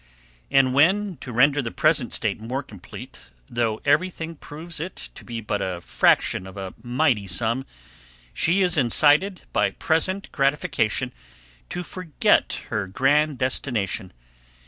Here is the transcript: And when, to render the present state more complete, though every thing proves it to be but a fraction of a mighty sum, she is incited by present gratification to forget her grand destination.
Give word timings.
And 0.49 0.73
when, 0.73 1.17
to 1.17 1.31
render 1.31 1.61
the 1.61 1.69
present 1.69 2.11
state 2.11 2.41
more 2.41 2.63
complete, 2.63 3.29
though 3.47 3.81
every 3.85 4.09
thing 4.09 4.33
proves 4.33 4.79
it 4.79 4.95
to 5.13 5.23
be 5.23 5.41
but 5.41 5.61
a 5.61 5.79
fraction 5.79 6.47
of 6.47 6.57
a 6.57 6.73
mighty 6.81 7.27
sum, 7.27 7.67
she 8.33 8.63
is 8.63 8.77
incited 8.79 9.43
by 9.53 9.69
present 9.69 10.31
gratification 10.31 11.13
to 11.69 11.83
forget 11.83 12.63
her 12.69 12.87
grand 12.87 13.37
destination. 13.37 14.11